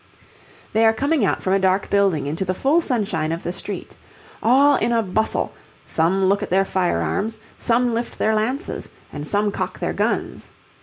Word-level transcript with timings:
They 0.73 0.83
are 0.83 0.93
coming 0.95 1.23
out 1.23 1.43
from 1.43 1.53
a 1.53 1.59
dark 1.59 1.91
building 1.91 2.25
into 2.25 2.43
the 2.43 2.55
full 2.55 2.81
sunshine 2.81 3.31
of 3.31 3.43
the 3.43 3.53
street. 3.53 3.95
All 4.41 4.75
in 4.77 4.91
a 4.91 5.03
bustle, 5.03 5.53
some 5.85 6.25
look 6.25 6.41
at 6.41 6.49
their 6.49 6.65
fire 6.65 7.03
arms, 7.03 7.37
some 7.59 7.93
lift 7.93 8.17
their 8.17 8.33
lances, 8.33 8.89
and 9.13 9.27
some 9.27 9.51
cock 9.51 9.77
their 9.77 9.93
guns. 9.93 10.53